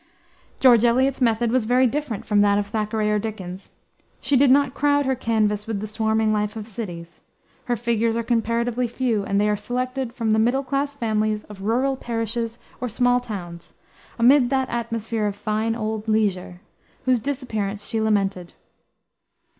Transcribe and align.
George 0.59 0.83
Eliot's 0.83 1.21
method 1.21 1.51
was 1.51 1.65
very 1.65 1.85
different 1.85 2.25
from 2.25 2.41
that 2.41 2.57
of 2.57 2.65
Thackeray 2.65 3.11
or 3.11 3.19
Dickens. 3.19 3.69
She 4.19 4.35
did 4.35 4.49
not 4.49 4.73
crowd 4.73 5.05
her 5.05 5.13
canvas 5.13 5.67
with 5.67 5.79
the 5.79 5.85
swarming 5.85 6.33
life 6.33 6.55
of 6.55 6.65
cities. 6.65 7.21
Her 7.65 7.75
figures 7.75 8.17
are 8.17 8.23
comparatively 8.23 8.87
few, 8.87 9.23
and 9.23 9.39
they 9.39 9.47
are 9.47 9.55
selected 9.55 10.11
from 10.11 10.31
the 10.31 10.39
middle 10.39 10.63
class 10.63 10.95
families 10.95 11.43
of 11.43 11.61
rural 11.61 11.95
parishes 11.95 12.57
or 12.81 12.89
small 12.89 13.19
towns, 13.19 13.75
amid 14.17 14.49
that 14.49 14.69
atmosphere 14.69 15.27
of 15.27 15.35
"fine 15.35 15.75
old 15.75 16.07
leisure," 16.07 16.61
whose 17.05 17.19
disappearance 17.19 17.85
she 17.85 18.01
lamented. 18.01 18.53